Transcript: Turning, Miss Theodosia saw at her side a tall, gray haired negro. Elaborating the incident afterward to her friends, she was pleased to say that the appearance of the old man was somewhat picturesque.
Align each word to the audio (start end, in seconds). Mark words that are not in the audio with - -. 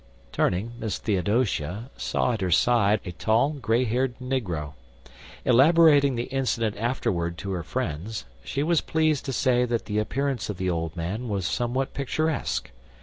Turning, 0.31 0.71
Miss 0.79 0.97
Theodosia 0.97 1.91
saw 1.95 2.31
at 2.33 2.41
her 2.41 2.49
side 2.49 3.01
a 3.05 3.11
tall, 3.11 3.51
gray 3.51 3.83
haired 3.83 4.17
negro. 4.19 4.73
Elaborating 5.45 6.15
the 6.15 6.23
incident 6.23 6.75
afterward 6.77 7.37
to 7.37 7.51
her 7.51 7.61
friends, 7.61 8.25
she 8.43 8.63
was 8.63 8.81
pleased 8.81 9.25
to 9.25 9.31
say 9.31 9.63
that 9.63 9.85
the 9.85 9.99
appearance 9.99 10.49
of 10.49 10.57
the 10.57 10.71
old 10.71 10.95
man 10.97 11.29
was 11.29 11.45
somewhat 11.45 11.93
picturesque. 11.93 12.71